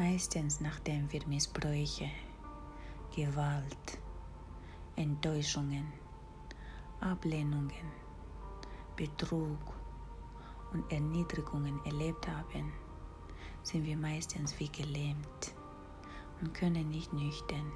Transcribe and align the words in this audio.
Meistens 0.00 0.62
nachdem 0.62 1.12
wir 1.12 1.26
Missbräuche, 1.26 2.08
Gewalt, 3.14 3.98
Enttäuschungen, 4.96 5.92
Ablehnungen, 7.00 7.92
Betrug 8.96 9.58
und 10.72 10.90
Erniedrigungen 10.90 11.84
erlebt 11.84 12.26
haben, 12.26 12.72
sind 13.62 13.84
wir 13.84 13.98
meistens 13.98 14.58
wie 14.58 14.70
gelähmt 14.70 15.54
und 16.40 16.54
können 16.54 16.88
nicht 16.88 17.12
nüchtern, 17.12 17.70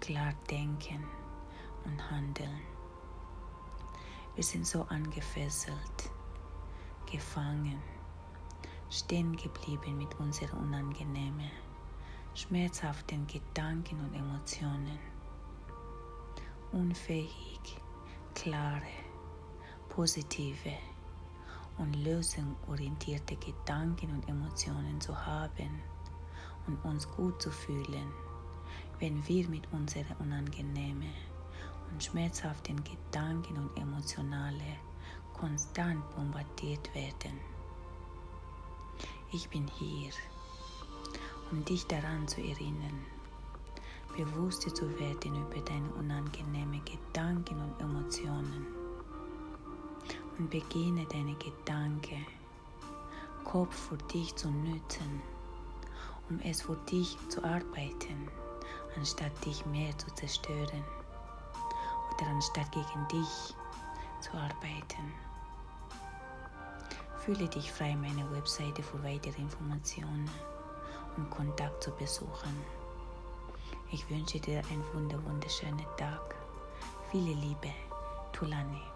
klar 0.00 0.32
denken 0.50 1.04
und 1.84 2.10
handeln. 2.10 2.60
Wir 4.34 4.42
sind 4.42 4.66
so 4.66 4.82
angefesselt, 4.88 6.10
gefangen, 7.08 7.80
stehen 8.94 9.36
geblieben 9.36 9.98
mit 9.98 10.14
unseren 10.20 10.56
unangenehmen, 10.58 11.50
schmerzhaften 12.32 13.26
Gedanken 13.26 13.98
und 13.98 14.14
Emotionen. 14.14 15.00
Unfähig, 16.70 17.80
klare, 18.36 18.82
positive 19.88 20.74
und 21.78 21.92
lösungsorientierte 22.04 23.34
Gedanken 23.36 24.12
und 24.12 24.28
Emotionen 24.28 25.00
zu 25.00 25.26
haben 25.26 25.82
und 26.68 26.84
uns 26.84 27.10
gut 27.10 27.42
zu 27.42 27.50
fühlen, 27.50 28.12
wenn 29.00 29.26
wir 29.26 29.48
mit 29.48 29.66
unseren 29.72 30.16
unangenehmen 30.20 31.12
und 31.90 32.02
schmerzhaften 32.02 32.80
Gedanken 32.84 33.56
und 33.56 33.76
Emotionale 33.76 34.78
konstant 35.32 36.08
bombardiert 36.14 36.94
werden. 36.94 37.53
Ich 39.34 39.48
bin 39.48 39.66
hier, 39.66 40.12
um 41.50 41.64
dich 41.64 41.84
daran 41.88 42.28
zu 42.28 42.40
erinnern, 42.40 43.04
bewusster 44.16 44.72
zu 44.72 44.88
werden 45.00 45.34
über 45.34 45.60
deine 45.60 45.92
unangenehmen 45.94 46.80
Gedanken 46.84 47.60
und 47.60 47.80
Emotionen 47.80 48.64
und 50.38 50.50
beginne 50.50 51.04
deine 51.06 51.34
Gedanken, 51.34 52.24
Kopf 53.42 53.88
für 53.88 53.96
dich 53.96 54.36
zu 54.36 54.48
nützen, 54.48 55.20
um 56.30 56.38
es 56.44 56.62
für 56.62 56.76
dich 56.88 57.18
zu 57.28 57.42
arbeiten, 57.42 58.28
anstatt 58.96 59.32
dich 59.44 59.66
mehr 59.66 59.98
zu 59.98 60.14
zerstören 60.14 60.84
oder 62.14 62.26
anstatt 62.28 62.70
gegen 62.70 63.08
dich 63.08 63.52
zu 64.20 64.32
arbeiten. 64.34 65.33
Fühle 67.24 67.48
dich 67.48 67.72
frei, 67.72 67.96
meine 67.96 68.30
Webseite 68.32 68.82
für 68.82 69.02
weitere 69.02 69.40
Informationen 69.40 70.28
und 71.16 71.30
Kontakt 71.30 71.82
zu 71.82 71.90
besuchen. 71.92 72.54
Ich 73.90 74.10
wünsche 74.10 74.38
dir 74.38 74.60
einen 74.70 74.84
wunderschönen 75.24 75.86
Tag. 75.96 76.34
Viele 77.10 77.32
Liebe, 77.32 77.70
Tulane. 78.32 78.93